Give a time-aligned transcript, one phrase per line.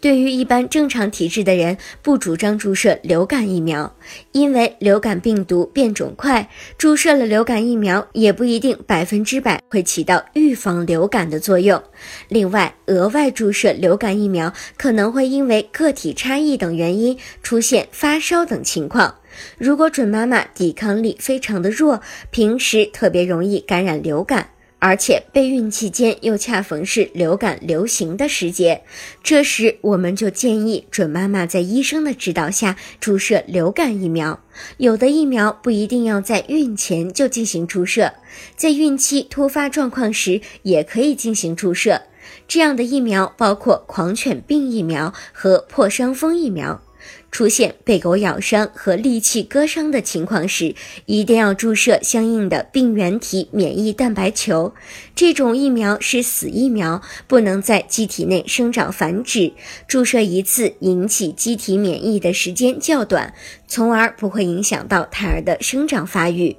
[0.00, 3.96] 对于一般正常体质的人，不主张注射流感疫苗，
[4.32, 11.82] 因为流感病毒变种快，注射了流感疫苗也不一定百分之百会起到预防流感的作用。
[12.28, 19.16] 另外，额外注射流感疫苗可能会因为个体差异等原因出现发烧等情况。
[19.58, 22.00] 如果准妈妈抵抗力非常的弱，
[22.30, 24.50] 平时特别容易感染流感。
[24.78, 28.82] 而且备孕期间又恰逢是流感流行的时节，
[29.22, 34.40] 这时我们就建议准妈妈在医生的指导下注射流感疫苗。
[34.76, 38.12] 有的疫苗不一定要在孕前就进行注射，
[38.54, 42.02] 在孕期突发状况时也可以进行注射。
[42.46, 46.82] 这样的疫苗包括狂犬病疫苗和破伤风疫苗。
[47.30, 54.72] 出现被狗咬伤和利器割伤的情况时，一定要注射相应的病原体免疫蛋白球。
[55.14, 59.52] 这种疫苗是死疫苗，不能在机体内生长繁殖，
[59.86, 63.34] 注射一次引起机体免疫的时间较短，
[63.66, 66.56] 从而不会影响到胎儿的生长发育。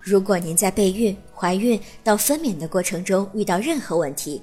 [0.00, 4.42] 如果您在备孕、怀孕到分娩的过程中遇到任何问题，